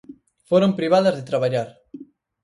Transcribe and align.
Foron 0.49 0.71
privadas 0.79 1.13
de 1.15 1.27
traballar. 1.29 1.69